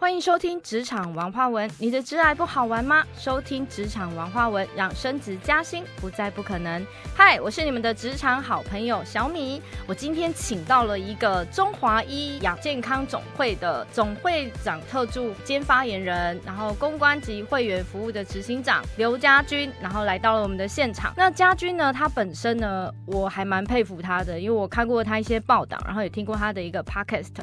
[0.00, 1.70] 欢迎收听职场王花文。
[1.78, 3.04] 你的职涯不好玩吗？
[3.18, 6.82] 收听职场王花文，让升职加薪不再不可能。
[7.14, 9.60] 嗨，我是你们的职场好朋友小米。
[9.86, 21.12] 我今天请到了一个中华医养健康总会的总会长特助兼发言人，然后公关及会员服务的执行长刘家军，然后来到了我们的现场。
[21.14, 27.34] 那家军呢，他本身呢，我还蛮佩服他的，因为我看过他一些报道，然后也听过他的一个 podcast，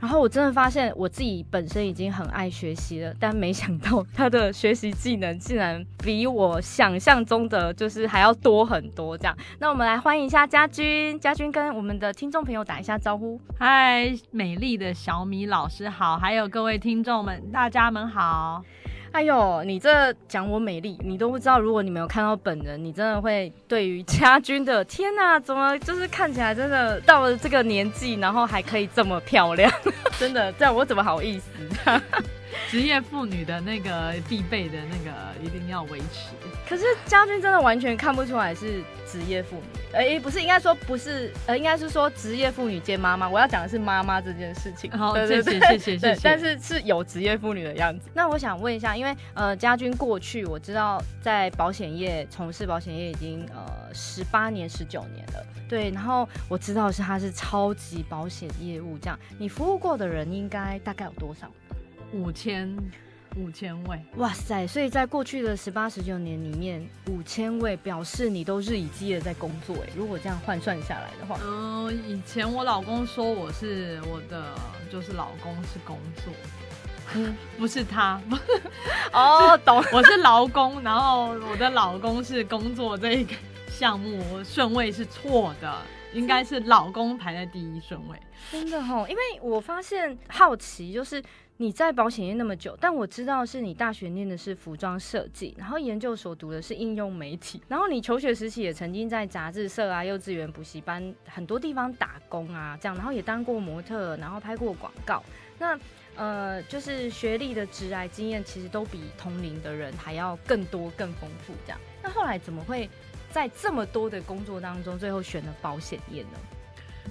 [0.00, 2.05] 然后我真的发现我自己本身已经。
[2.10, 9.16] 很爱学习了，但没想到他的学习技能竟然比我想象中的就是还要多很多。
[9.16, 13.40] 这样，那我们来欢迎一下家军，家军跟我们的听众朋友打一下招呼。
[13.58, 18.64] 嗨，美丽的小米老师好，还有各位听众们，大家们好。
[19.16, 21.58] 哎呦，你这讲我美丽，你都不知道。
[21.58, 29.72] 如果你没有看到本人，你真的会对于家军的天哪，怎么就是看起来真的到了这个年纪，然后还可以这么漂亮？
[30.20, 31.50] 真的，这样我怎么好意思？
[32.70, 35.12] 职业妇女的那个必备的那个
[35.42, 36.34] 一定要维持。
[36.68, 43.28] 可是家军真的完全看不出来是职业妇女，哎，不是，应该说不是，呃，应该是说职业妇女兼妈妈。
[43.28, 44.90] 我要讲的是妈妈这件事情。
[44.90, 46.20] 好，谢谢谢谢谢谢。
[46.22, 48.08] 但是是有职业妇女的样子。
[48.12, 55.90] 那我想问一下，因为呃，家军过去我知道在保险业从事保险业已经呃十八年十九年了，对。
[55.90, 61.48] 然后我知道是他是超级保险业务这样，你服务过的人应该大概有多少？
[62.12, 62.76] 五千
[63.36, 64.66] 五千位，哇塞！
[64.66, 69.76] 所以在过去的十八十九年里面，五千位表示你都日以继夜在工作。
[69.82, 74.54] 哎，如果这样换算下来的话，嗯，以前我老公说我是我的，
[74.90, 76.32] 就是老公是工作，
[77.14, 78.18] 嗯， 不是他，
[79.12, 83.34] 哦，懂， 我是劳工，然后我的老公是工作这一个
[83.68, 85.76] 项目顺位是错的。
[86.16, 88.18] 应该是老公排在第一顺位，
[88.50, 91.22] 真的哈，因为我发现好奇，就是
[91.58, 105.22] 你在保险业那么久，但我知道是你大学念的是服装设计，然后研究所读的是应用媒体，然后你求学时期也曾经在杂志社啊、幼稚园补习班很多地方打工啊，这样，然后也当过模特，然后拍过广告，
[105.58, 105.78] 那
[106.14, 112.88] 呃，就是学历的职来经验其实都比同龄的人还要更多、更丰富，这样，那后来怎么会？
[113.36, 116.38] 在这么多的工作当中，最后选了保险业呢？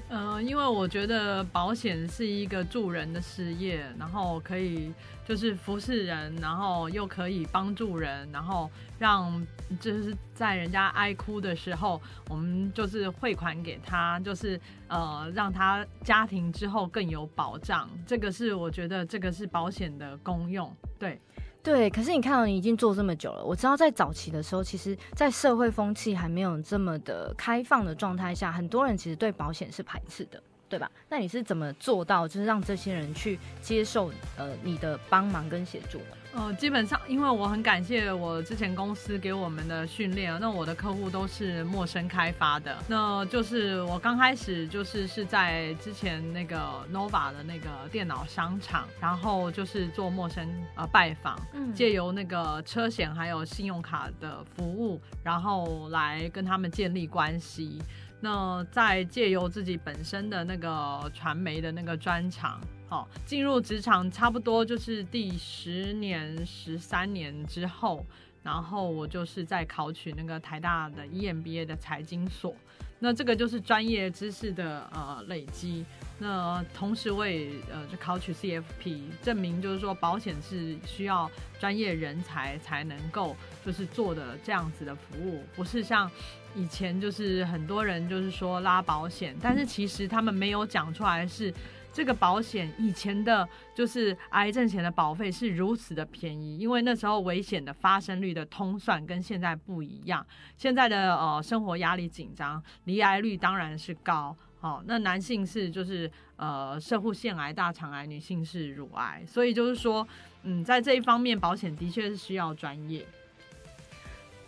[0.09, 4.91] 嗯，因为我觉得保险是一个助人的事业，然后可以
[5.23, 9.39] 就是服侍人，然后又可以帮助人，然后让
[9.79, 17.87] 就是在人家哀哭的时候，我们就是汇款给他，就是呃让他家庭之后更有保障。
[18.07, 21.21] 这个是我觉得这个是保险的功用，对。
[21.65, 30.39] 对，可是你看到你已经做这么久了，我知道在早期的时候，其实，在社会风气还没有这么的开放的状态下，很多人其实对保险是排斥的，
[30.69, 30.91] 对吧？
[31.09, 36.05] 那你是怎么做到，就是让这些人去接受呃你的帮忙跟协助的？
[36.35, 51.39] 呃，基本上，因为我很感谢我之前公司给我们的训练，那我的客户都是陌生开发的，那就是我刚开始就是是在之前那个 Nova 的那个电脑商场，然后就是做陌生呃拜访，
[51.73, 57.81] 借由那个车险还有信用卡的服务，然后来跟他们建立关系，
[58.25, 62.59] 那再借由自己本身的那个传媒的那个专长。
[62.89, 68.03] 好，进入职场差不多就是第十年、十三年之后，
[68.41, 72.55] 然后我就是在考取那个台大的 EMBA 的财经所，
[72.97, 75.85] 那这个就是专业知识的呃累积。
[76.17, 86.09] 那同时我也呃就考取 CFP，证明就是说保险是需要专业人才才能够就是做的这样子的服务，不是像
[86.55, 91.53] 以前就是很多人就是说拉保险，但是其实他们没有讲出来是。
[91.95, 100.27] 这个保险以前的，就是癌症险的保费是如此的便宜，因为那时候危险的发生率的通算跟现在不一样。
[100.57, 104.35] 现在的呃生活压力紧张，离癌率当然是高。
[104.59, 110.05] 哦，那男性是就是呃射护腺癌、大肠癌，女性是乳癌，所以就是说，
[110.43, 113.05] 嗯，在这一方面保险的确是需要专业。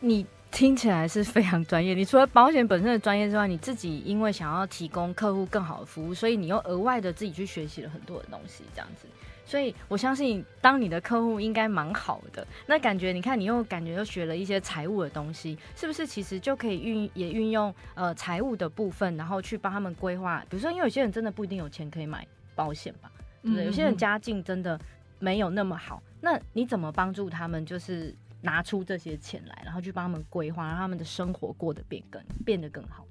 [0.01, 0.27] 你。
[0.57, 1.93] 听起来是非常专业。
[1.93, 9.07] 你除了保险本身的专业之外，你自己因为想要提供客户更好的服务，所以你又额外的自己去学习了很多的东西，这样子。
[9.45, 12.45] 所以我相信，当你的客户应该蛮好的。
[12.65, 16.07] 那感觉，你看，你又感觉又学了一些财务的东西，是不是？
[16.07, 20.43] 其实就可以运也运用呃财务的部分，然后去帮他们规划。
[20.49, 22.25] 比如说，因为有些人真的不一定有钱可以买
[22.55, 23.11] 保险吧，
[23.43, 23.65] 对不对？
[23.65, 24.79] 有些人家境真的
[25.19, 27.63] 没有那么好，那你怎么帮助他们？
[27.63, 28.15] 就是。
[28.41, 33.05] 拿出这些钱来，然后去帮他们规划，让他们的生活过得变更变得更好。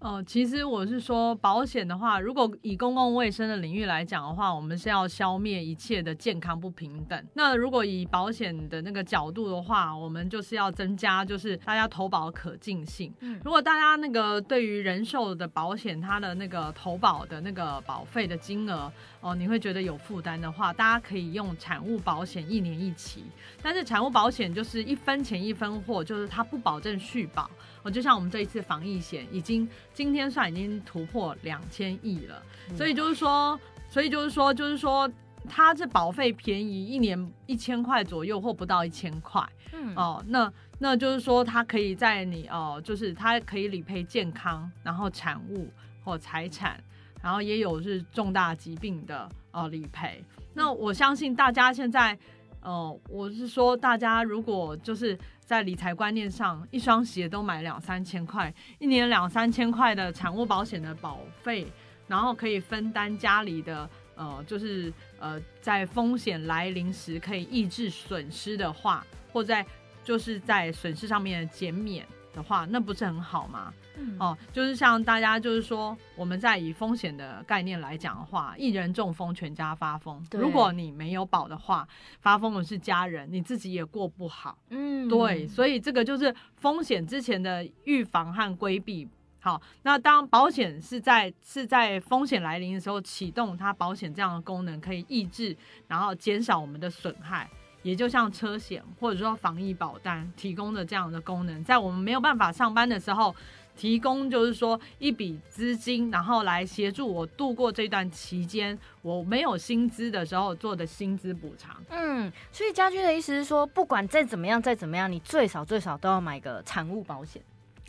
[0.00, 7.26] 呃，其实我是说，保险的话，如果以公共卫生的领域来讲的话，我们是要消灭一切的健康不平等。
[7.34, 13.12] 那如果以保险的那个角度的话，我们就是要增加就是大家投保的可进性。
[13.18, 23.24] 嗯，如果大家那个对于人寿的保险，它的那个投保的那个保费的金额哦，你会觉得有负担的话，大家可以用产物保险一年一期。
[23.60, 27.50] 但是产物保险就是一分钱一分货，就是它不保证续保。
[27.82, 32.42] 我就像我们这一次防疫险，已经今天算已经突破两千亿了，
[32.76, 33.58] 所以就是说，
[33.88, 35.10] 所以就是说，就是说，
[35.48, 39.42] 它这保费便宜，一年一千块左右或不到一千块，
[39.72, 45.68] 嗯哦，那那就是说，它可以在你哦，就是它可以理赔健康，然后产物
[46.04, 46.82] 或财产，
[47.22, 50.22] 然后也有是重大疾病的哦理赔。
[50.54, 52.18] 那我相信大家现在。
[52.60, 55.16] 哦，我是说，大家如果就是
[55.48, 61.66] 在理财观念上，一双鞋都买两三千块，一年两三千块的产物保险的保费，
[62.06, 69.02] 然后可以分担家里的呃，就是呃，在风险来临时可以抑制损失的话，
[69.32, 69.64] 或在
[70.04, 72.06] 就是在损失上面减免。
[72.34, 73.72] 的话，那不是很好吗？
[74.18, 80.24] 哦，就是像大家就是说，我们在以风险的概念来讲的话，一人中风，全家发疯。
[80.32, 81.86] 如果你没有保的话，
[82.20, 84.58] 发疯的是家人，你自己也过不好。
[84.70, 89.08] 嗯，对，所以这个就是风险之前的预防和规避。
[89.40, 95.56] 好，那当保险是在是在风险来临的时候启动它保险这样的功能，可以抑制，
[95.86, 97.48] 然后减少我们的损害。
[97.82, 103.34] 也就像车险或者说防疫保单提供的这样的功能，在我们没有办法上班的时候，
[103.78, 111.80] 提供就是说一笔资金，然后来协助我度过这段期间我没有薪资的时候做的薪资补偿。
[111.90, 117.40] 嗯，所以家居的意思是说，不管再怎么样再怎么样，你最少最少都要买个产物保险。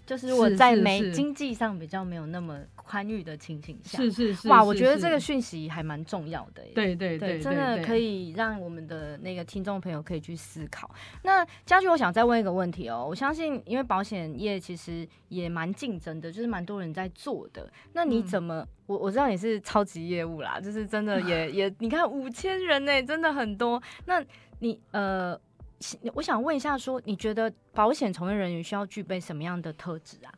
[0.09, 10.89] 就是我在没经济上比较没有那么宽裕的情形下，是是是，哇，我觉得这个讯息还蛮重要的，对对对，真的可以让我们的那个听众朋友可以去思考。
[11.21, 18.67] 那家具，我想再问一个问题哦，我相信因为保险业其实也蛮竞争的，就是蛮多人在做的，那你怎么？
[18.87, 24.25] 我我知道你是超级业务啦，就是真的也 也，你看五千人呢，真的很多，那
[24.57, 25.39] 你呃。
[26.13, 30.33] 我想问一下，说你觉得保险从业人员需要具备什么样的特质啊？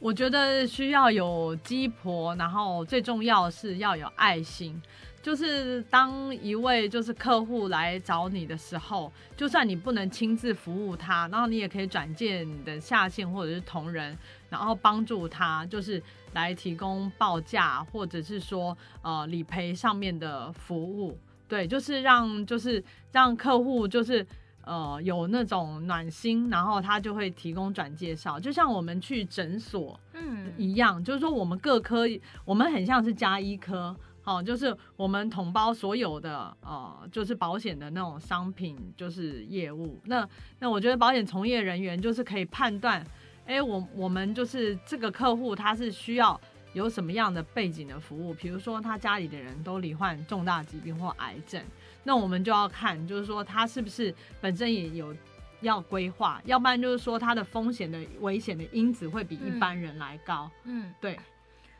[0.00, 4.80] 我觉得需要有鸡婆，然后最重要是要有爱心。
[5.22, 14.16] 就是当一位就是客户来找你的时候，就算你不能亲自服务他，然后你也可以转介你的下线或者是同仁，
[14.48, 21.18] 然后帮助他，就是来提供报价或者是说呃理赔上面的服务。
[21.46, 22.82] 对，就是让就是
[23.12, 24.26] 让客户就是
[24.70, 32.04] 呃有那种暖心，然后他就会提供转介绍，就像我们去诊所嗯一样，就是说我们各科
[32.44, 39.98] 我们很像是加医科，好，就是我们统包所有的呃就是保险的那种商品就是业务。
[40.04, 40.28] 那
[40.60, 43.04] 那我觉得保险从业人员就是可以判断，
[43.46, 46.40] 哎，我我们就是这个客户他是需要。
[46.72, 48.32] 有什么样的背景的服务？
[48.34, 51.62] 比如说他家里的人都罹患重大疾病或癌症，
[52.04, 55.14] 那我们就要看，就是说他是不是本身也有
[55.62, 60.50] 要规划，要不然就是说他的风险的危险的因子会比一般人来高。
[60.64, 61.18] 嗯，对。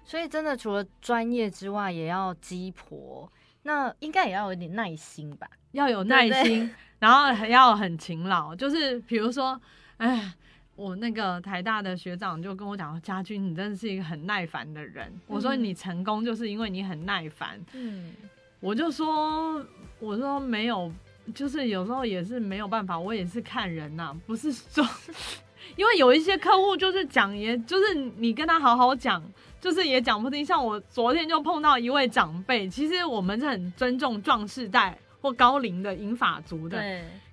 [0.04, 3.30] 所以真的除了专业之外，也要鸡婆，
[3.62, 5.48] 那应该也要有点耐心吧？
[5.70, 8.56] 要有耐心，然后还要很勤劳。
[8.56, 9.60] 就是比如说，
[9.98, 10.34] 哎。
[10.80, 15.12] 我那个台大的学长就跟我讲，家军，你真的是一个很耐烦的人。
[15.26, 17.60] 我说你成功就是因为你很耐烦。
[17.74, 18.14] 嗯，
[18.60, 19.62] 我就说，
[19.98, 20.90] 我说没有，
[21.34, 24.82] 就是有时候也是没有办法，我也是看人呐，不是说，
[25.76, 29.22] 因为有一些客户就是讲，也就是你跟他好好讲，
[29.60, 30.42] 就是也讲不听。
[30.42, 36.78] 像我昨天就碰到一位长辈，其实我们是很尊重壮士代或高龄的银发族的。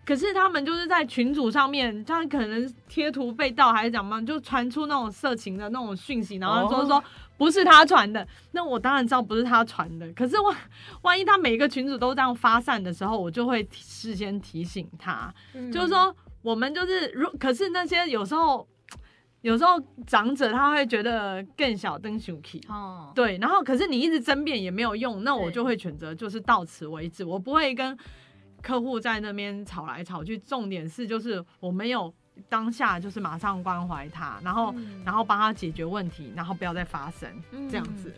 [0.07, 0.15] 对。
[0.15, 7.03] 可是他们就是在群组上面，他可能贴图被盗还是怎么，就传出那种色情的那种讯息，然后说说
[7.37, 8.25] 不是他传的。
[8.51, 10.55] 那我当然知道不是他传的，可是万
[11.01, 15.33] 万一他每一个群组都这样发散的时候，我就会事先提醒他，
[15.73, 18.65] 就是说我们就是如，可是那些有时候
[19.41, 27.97] 有时候长者他会觉得更小灯 s h 哦，对，然后可是你一直争辩也没有用，那我就会选择就是到此为止，我不会跟。
[28.67, 32.13] 客户在那边吵来吵去，重点是就是我没有
[32.49, 37.31] 当下就是马上关怀他，然后然后帮他解决问题，然后不要再发生
[37.71, 38.13] 这样子。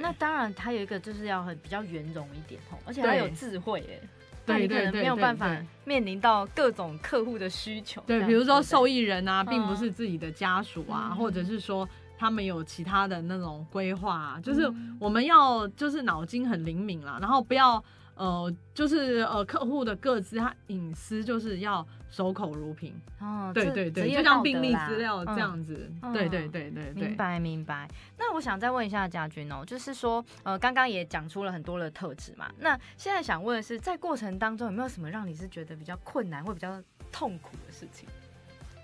[0.00, 4.08] 那当然，他有一个就是要很比较圆融一点哦，而且他有智慧哎，
[4.44, 5.48] 对对对，没有办法
[5.84, 8.02] 面临到各种客户的需求。
[8.04, 14.96] 对，比如说受益人啊，并不是自己的家属啊，或者是说他们有其他的那种规划，就是嗯。
[14.98, 17.82] 我们要就是脑筋很灵敏啦，然后不要
[18.16, 27.16] 呃就是呃客户的各自他隐私就是要守口如瓶，哦，对对对，就像病历资料嗯这样子，嗯对对对对对明。
[27.16, 27.88] 白明白。
[28.16, 32.50] 那我想再问一下家军哦，就是说，呃，刚刚也讲出了很多的特质嘛。
[32.58, 36.80] 那现在想问的是，在过程当中有没有什么让你是觉得比较困难或比较
[37.10, 38.08] 痛苦的事情？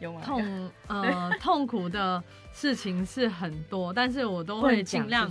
[0.00, 0.22] 有吗？
[0.24, 2.22] 痛呃 痛苦的
[2.52, 5.30] 事情是很多，但是我都会尽量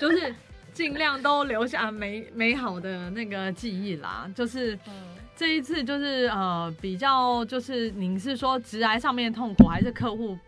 [0.00, 0.34] 就是
[0.76, 4.30] 尽量都留下美美好的那个记忆啦。
[4.34, 10.38] 就是嗯这一次就是呃比较就是您是说直癌上面的痛苦，还是客户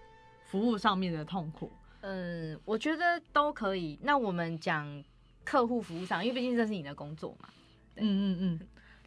[0.45, 1.73] 服务上面的痛苦？
[2.03, 3.99] 嗯，我觉得都可以。
[4.03, 5.03] 那我们讲
[5.45, 7.49] 客户服务上，因为毕竟这是你的工作嘛。
[7.97, 8.61] 嗯嗯嗯，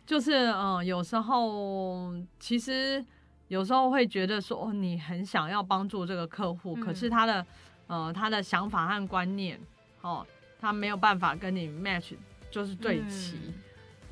[0.07, 3.05] 就是呃有时候其实
[3.47, 7.45] 有时候会觉得说哦你很想要帮助这个客户，嗯可是他的
[7.85, 9.59] 呃他的想法和观念
[10.01, 10.25] 哦
[10.61, 12.13] 他没有办法跟你 match，
[12.49, 13.35] 就是对齐。
[13.47, 13.53] 嗯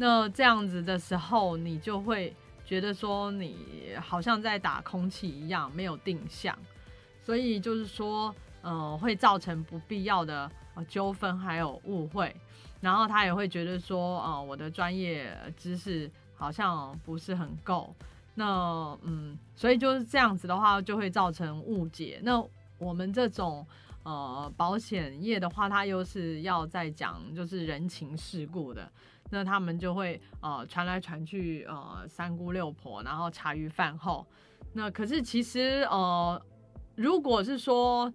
[0.02, 2.34] 那这样子的时候，你就会
[2.66, 3.58] 觉得说你
[4.00, 6.58] 好像在打空气一样，没有定向，
[7.22, 12.34] 所以就是说，呃，会造成不必要的呃纠纷还有误会，
[12.80, 17.94] 然后他也会觉得说，呃，我的专业知识好像不是很够，
[18.36, 22.22] 那嗯，所以就是这样子的话，就会造成误解。
[22.24, 22.42] 那
[22.78, 23.68] 我们这种。
[24.04, 28.90] 呃，保险业的话，它又是要在讲就是人情世故的，
[29.30, 34.26] 那他们就会呃传来传去，呃三姑六婆，然后茶余饭后。
[34.74, 36.42] 那可是其实呃，
[36.96, 38.12] 如果是说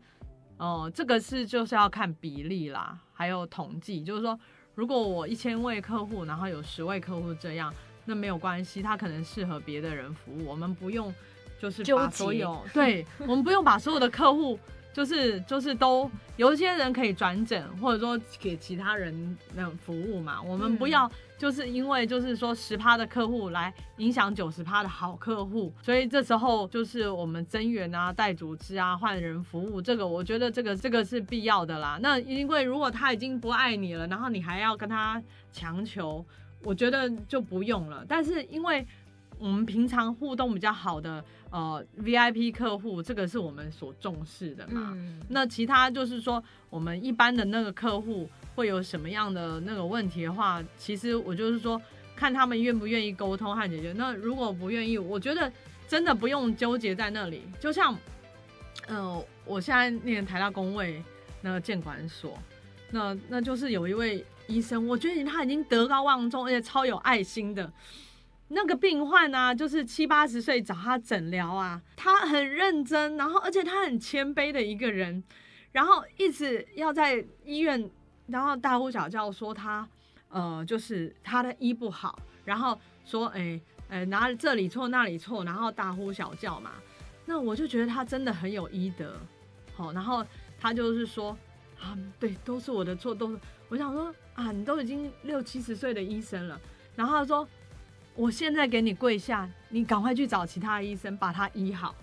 [0.56, 4.38] 呃这个是就是要看比例啦，还有统计，就是说
[4.74, 7.72] 如果我一千位客户，然后有十位客户这样，
[8.06, 11.14] 那没有关系，他可能适合别的人服务，我们不用
[11.60, 14.58] 就是把所有对，我们不用把所有的客户。
[14.94, 20.40] 就是就是都有一些人可以转诊，或者说给其他人那种服务嘛。
[20.40, 31.98] 我们不嗯要就是因为就是说十趴的客户来影响九十趴的好客户，所以这时候就是我们增援啊、带组织啊、换人服务，这个我觉得这个这个是必要的啦。
[32.00, 35.20] 那因为如果他已经不爱你了，然后你还要跟他
[35.52, 36.24] 强求，
[36.62, 38.04] 我觉得就不用了。
[38.08, 38.86] 但是因为
[39.36, 41.22] 我们平常互动比较好的
[41.54, 44.90] 呃 VIP 客户，这个是我们所重视的嘛。
[44.92, 51.80] 嗯，那其他就是说，我们一般的那个客户会有什么样的那个问题的话，其实我就是说，
[52.16, 53.92] 看他们愿不愿意沟通和解决。
[53.92, 55.50] 那如果不愿意，我觉得
[55.87, 57.42] 真的不用纠结在那里。
[57.61, 57.96] 就像，
[58.88, 61.00] 呃，我现在念台大工位
[61.40, 62.37] 那个监管所，
[62.90, 67.73] 那那就是有一位医生，我觉得他已经德高望重，而且超有爱心的。
[68.48, 75.24] 那个病患啊，就是七八十岁找他诊疗啊，他很认真，然后而且他很谦卑的一个人，
[75.72, 77.90] 然后一直要在医院，
[78.26, 79.88] 然后大呼小叫说他，
[80.28, 83.58] 呃，就是他的医不好，然后说，哎、
[83.88, 86.72] 呃，哪里这里错那里错，然后大呼小叫嘛，
[87.24, 89.18] 那我就觉得他真的很有医德，
[89.74, 90.24] 好，然后
[90.60, 91.36] 他就是说，
[91.80, 93.38] 啊，对，都是我的错，都是，
[93.70, 96.60] 我想说啊，你都已经六七十岁的医生了，
[96.94, 97.48] 然后他说。
[98.14, 101.94] 我现在给你跪下，你赶快去找其他医生把他医好。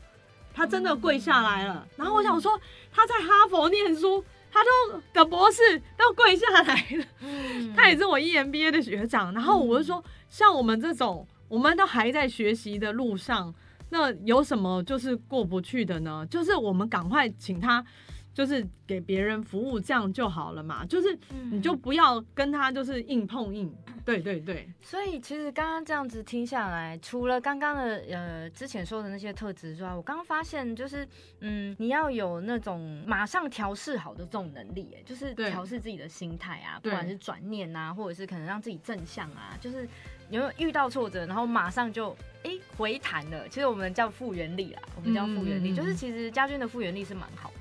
[0.53, 1.87] 他真的跪下来了。
[1.95, 2.59] 然后我想说，
[2.91, 7.05] 他在哈佛念书，他都的博士都跪下来了。
[7.21, 9.33] 嗯他也是我 E EMBA 的学长。
[9.33, 13.53] 然后我就说，像我们这种，我们都还在学习的路上，
[13.89, 16.27] 那有什么就是过不去的呢？
[16.29, 17.85] 就是我们赶快请他。
[18.33, 20.85] 就是给别人服务，这样就好了嘛。
[20.85, 21.17] 就是
[21.51, 23.73] 你就不要跟他就是硬碰硬。
[24.03, 31.07] 对对对，所以其实刚刚这样子听下来，除了刚刚的呃之前说的那些特质之外，我刚刚发现就是
[31.41, 39.87] 嗯，你要有那种马上调试好的这种能力，哎，就是调试自己的心态啊，不管是转念啊，或者是可能让自己正向啊，就是
[40.31, 42.09] 有没有遇到挫折，然后马上就
[42.43, 43.47] 哎、回弹了。
[43.49, 47.51] 其实我们叫复原力啦，我们叫复原力，就是其实家军的复原力是蛮好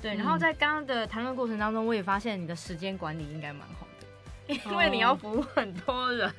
[0.00, 6.32] 对，然后嗯在刚刚的谈论过程当中，我也发现你的时间管理应该蛮好的，因为你要哦服务很多人。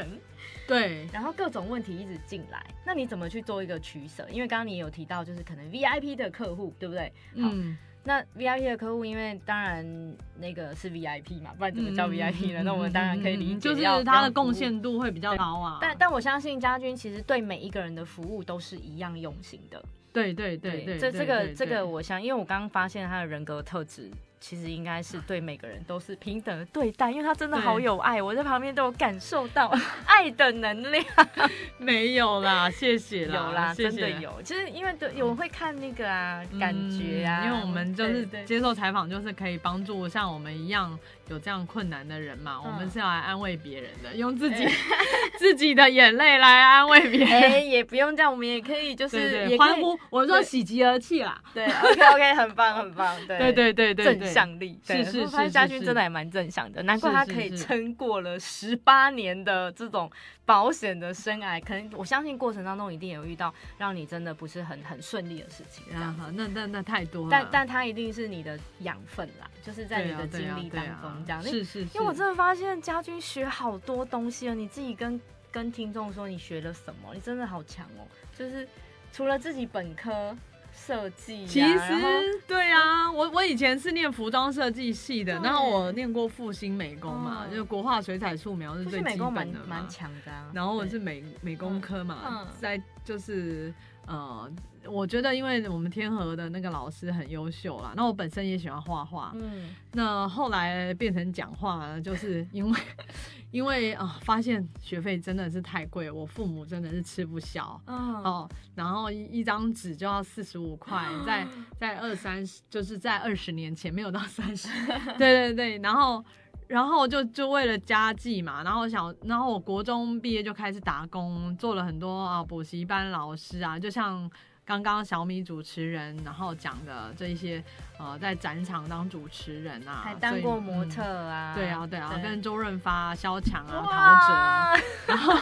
[0.67, 4.25] 对，然后各种问题一直进来，那你怎么去做一个取舍？
[4.29, 7.11] 因为刚刚你有提到，就是可能 VIP 的客户，对不对？
[7.41, 12.61] 好，嗯，那 VIP 的客户，因为当然那个是 VIP 嘛，不然怎么叫嗯 VIP 呢？
[12.63, 14.53] 那我们当然可以理解，就是他的贡。
[14.53, 15.77] 献度会比较高啊。
[15.81, 19.83] 但但我相信家军其实对每一个人的服务都是一样用心的。
[20.13, 29.71] 对对对对，这这个这个，我想，因为我刚刚发现他的人格特质其实应该是对每个人都是平等的对待，因为他真的好有爱，我在旁边都有感受到
[30.05, 31.05] 爱的能量。
[31.77, 34.09] 没有啦，谢谢啦，有啦，真的。
[34.09, 42.59] 有，就是因为有人会看那个啊，感觉啊，嗯因为我们就是接受采访，就是可以帮助像我们一样有这样困难的人嘛。
[42.63, 44.67] 嗯我们是要来安慰别人的，用自己
[45.37, 47.29] 自己的眼泪来安慰别人。
[47.29, 51.41] 哎，也不用这样，我们也可以 就是欢呼，我说喜极而泣啦。
[51.53, 60.09] 对，OK OK， 很棒很棒，对对对对对正，向力，对是是是是家军真的还蛮正向的，难怪他可以撑过了十八年的这种
[60.45, 61.59] 保险的生涯。
[61.61, 67.29] 可能我相信过程当中一定有遇到让你真的不是很很顺利的事情，啊，好那那那太多了。
[67.31, 71.41] 但但他一定是你的养分啦，就是在你的经历当中啊这样。
[71.41, 75.19] 是是，因为我真的发现家军学好多东西哦，你自己跟
[75.51, 78.07] 跟听众说你学了什么，你真的好强哦。
[78.37, 78.67] 就是
[79.11, 80.35] 除了自己本科
[80.73, 89.89] 设计呀，其实对啊，我我以前是念服装设计系的，然后我念过复兴美工嘛，嗯就国画、水彩、素描是最基本的嘛蛮。
[89.89, 90.49] 强的啊。
[90.53, 93.73] 然后我是美美工科嘛，嗯在就是
[94.07, 94.51] 呃，
[94.85, 102.79] 我觉得因为我们天河的那个老师很优秀啦，那我本身也喜欢画画，嗯，那后来变成讲话，就是因为
[103.51, 107.79] 因为啊、发现学费真的是太贵，我父母真的是吃不消。
[107.85, 108.23] 嗯。
[108.23, 111.45] 哦，然后一一张纸就要四十五块，在
[111.77, 114.69] 在二三十，就是在二十年前没有到三十，
[115.19, 116.23] 对对对，然后
[116.71, 124.29] 然后就就为了家计嘛，然后想，然后我国中毕业就开始打工，做了很多啊补习班老师啊，就像
[124.63, 127.61] 刚刚小米主持人然后讲的这一些
[127.99, 131.53] 呃，在展场当主持人啊，还当过模嗯特啊。
[131.53, 135.37] 对啊，对啊，对跟周润发、萧蔷啊、陶喆 然后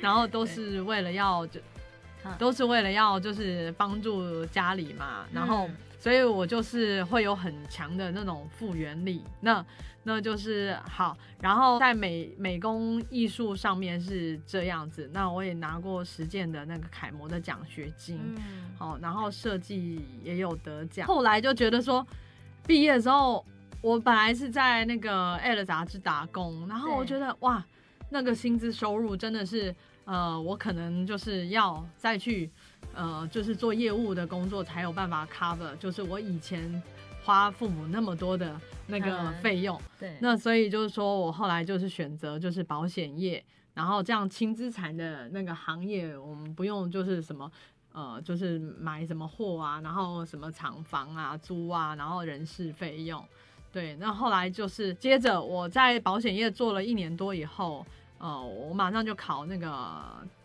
[0.00, 1.60] 然后都是为了要就
[2.24, 9.64] 嗯都是为了要就是帮助家里嘛，然后嗯所以我就是会有很强的那种复原力，那
[10.02, 21.06] 那就是好，然后在美美工艺术上面是这样子，那我也拿过实践的那个楷模的奖学金，嗯，好，然后设计也有得奖。
[21.06, 22.04] 后来就觉得说，
[22.66, 23.44] 毕业的时候，
[23.82, 27.62] 我本来是在那个《L》杂志打工，然后我对觉得哇，
[28.08, 29.74] 那个薪资收入真的是，
[30.06, 32.50] 呃，我可能就是要再去，
[32.94, 36.82] 呃，就是做业务的工作才有办法 cover，就是我以前
[37.24, 39.80] 花父母那么多的那个嗯费用。
[39.98, 47.50] 对，那所以就是说我后来就是选择就是保险业，然后这样轻资产的那个行业，我们不用就是什么。
[47.92, 53.20] 呃，就是买什么货啊，然后什么厂房啊、租啊，然后人事费用，
[53.72, 53.96] 对。
[53.96, 57.84] 那后来就是接着我在保险业做了一年多以后，
[58.18, 59.68] 呃，我马上就考那个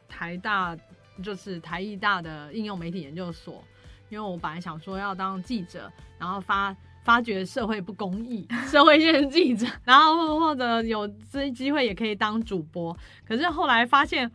[0.10, 0.76] 台大，
[1.24, 3.64] 就是台艺大的应用媒体研究所，
[4.10, 12.96] 因为我本来想说要当记者，然后发发掘社会不公义，社会线记者，然后或或者有这机会也可以当主播。
[13.26, 14.30] 可是后来发现，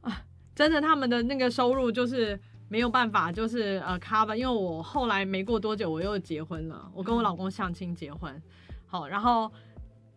[0.00, 0.22] 啊，
[0.54, 8.42] 真的他们的那个收入就是没有办法，就是呃 cover，因为我后来没过多久我又结婚了，我跟我老公相亲结婚，
[8.86, 9.50] 好，然后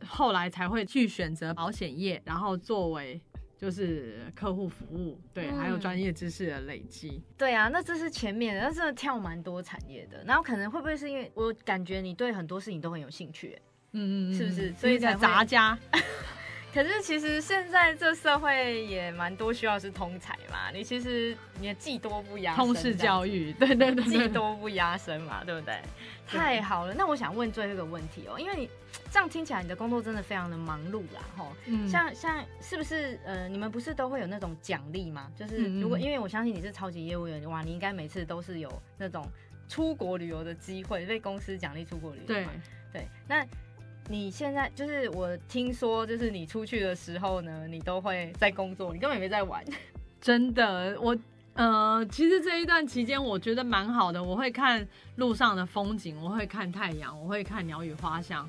[0.08, 3.22] 后来才会去选择保险业，然后作为。
[3.62, 10.24] 就是客户服务，对，还有嗯专业知识的累积，对啊，那这是前面的，那真的跳蛮多产业的。
[10.26, 13.62] 然后可能会不会是因为我感觉你对很多事情都很有兴趣欸？
[13.92, 15.78] 嗯嗯嗯，是不是所以才杂家，
[16.74, 25.80] 可是其实现在这社会也蛮多需要是通才嘛，你其实你的技多不压身，通识教育，对对对技，多不压身嘛，对不对？
[26.28, 28.70] 太好了，那我想问最后一个问题哦，因为你
[29.12, 31.52] 这样听起来你的工作真的非常的忙碌啦，吼。
[31.66, 35.30] 嗯像像是不是呃，你们不是都会有那种奖励吗？
[35.36, 39.28] 就是如果因为我相信你是超级业务员，哇，你应该每次都是有那种
[39.68, 42.52] 出国旅游的机会，被公司奖励出国旅游对嘛。
[42.94, 43.46] 对，那
[44.10, 49.64] 你现在就是我听说，就是你出去的时候呢，你都会在工作，你根本没在玩。
[50.20, 51.18] 真的，我
[51.54, 54.22] 呃，其实这一段期间我觉得蛮好的。
[54.22, 54.86] 我会看
[55.16, 58.48] 路上的风景，我会看太阳，我会看鸟语花香。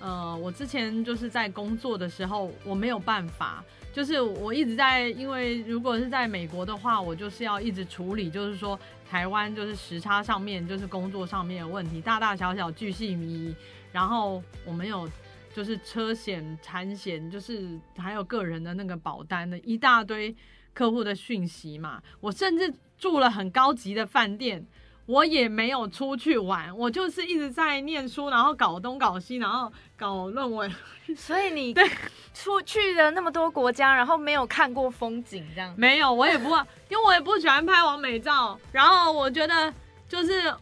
[0.00, 3.62] 呃，我之前就是在工作的时候，我没有办法，
[3.92, 13.54] 就是我一直在，因为如果是在美国的话，我就是要一直处理，就是说台湾就是时差上面，就是工作上面的问题，大大小小巨细靡遗。
[13.92, 15.08] 然后我们有
[15.54, 20.34] 就是车险、产险，就是还有个人的那个保单的一大堆
[20.72, 22.02] 客户的讯息嘛。
[22.20, 24.66] 我甚至住了很高级的饭店，
[25.06, 30.72] 我也没有出去玩，我就是一直在念书，然后搞东搞西，然后搞论文。
[31.16, 31.86] 所以你对
[32.32, 36.48] 出去了那么多国家，然后没有看过风景，这样没有，我也不，
[36.88, 38.58] 因为我也不喜欢拍完美照。
[38.70, 39.74] 然后我觉得
[40.08, 40.54] 就是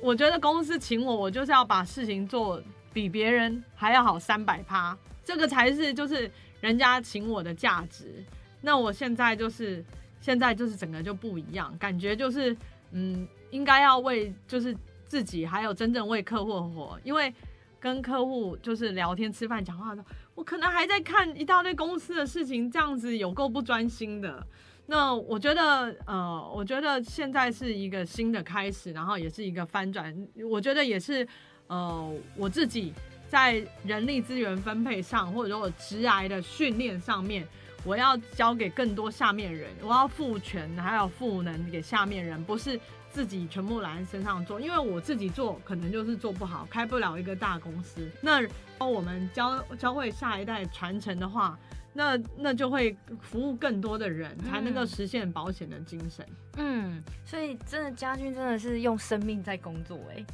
[0.00, 2.60] 我觉得公司请我，我就是要把事情做
[2.94, 6.30] 比别人还要好三百趴，这个才是就是
[6.62, 8.24] 人家请我的价值。
[8.62, 9.84] 那我现在就是
[10.20, 12.56] 现在就是整个就不一样，感觉就是
[12.92, 14.74] 嗯，应该要为就是
[15.06, 17.34] 自己还有真正为客户活，因为
[17.78, 20.02] 跟客户就是聊天、吃饭、讲话的，
[20.34, 24.46] 我可能还在看一大堆公司的事情，这样子有够不专心的。
[24.86, 30.14] 那我觉得，呃，我觉得现在是一个新的开始，然后也是一个翻转。
[30.50, 31.26] 我觉得也是，
[31.68, 32.92] 呃，我自己
[33.28, 37.46] 在人力资源分配上，或者说我职涯的训练上面，
[37.84, 42.78] 我要交给更多下面人，我要赋权还有赋能给下面人，不是
[43.10, 44.60] 自己全部揽在身上做。
[44.60, 48.08] 因为我自己做可能就是做不好，开不了一个大公司。
[48.20, 48.40] 那
[48.78, 51.58] 我们教教会下一代传承的话。
[51.96, 56.26] 那那就会服务更多的人，才能够实现保险的精神。
[56.56, 60.26] 嗯，所以真的家军真的是用生命在工作哎。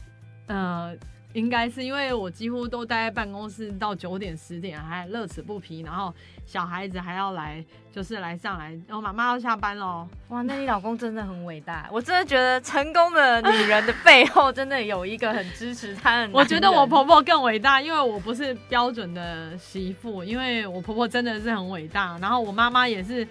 [0.47, 0.97] 呃，
[1.33, 6.13] 应该是因为我几乎都待在办公室到九点十点，还乐此不疲，然后。
[6.47, 10.09] 小孩子还要来，就是来上来，然后妈妈要下班喽。
[10.31, 16.31] 哇，那你老公真的很伟大，我真的觉得成功的女人的背后真的有一个很支持她的。
[16.33, 22.19] 我觉得我婆婆更伟大，因为我不是标准的媳妇，因为我婆婆真的是很伟大。
[22.21, 23.25] 然后我妈妈也是，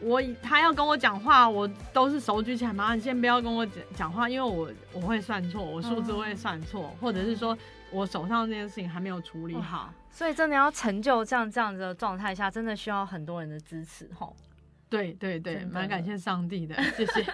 [0.00, 7.56] 我他要跟我讲话，我都是手举起来，麻烦你先不要跟我讲讲话，因为我我会算错，我数字会算错，或者是说
[7.90, 9.92] 我手上这件事情还没有处理好。
[10.10, 14.34] 所以真的要成就这样这样子的状态下，真的需要很多人的支持吼。
[14.94, 17.24] 对对对，蛮感谢上帝的，谢谢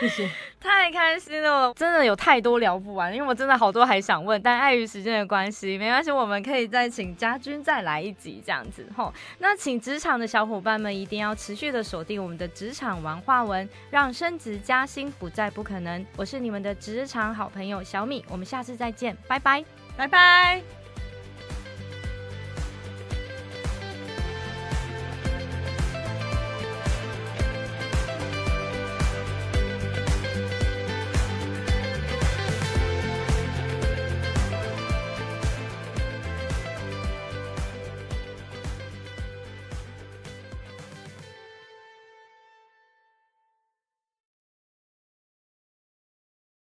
[0.00, 9.14] 谢谢， 太开心了，真的有太多聊不完，因为我真的好多还想问，但碍于时间的关系，没关系，我们可以再请家军再来一集这样子吼。
[9.38, 16.04] 那请职场的小伙伴们一定要持续的锁定我们的职场文化文，让升职加薪不再不可能。
[16.16, 19.64] 我是你们的职场好朋友小米，我们下次再见，拜拜，
[19.96, 20.83] 拜拜。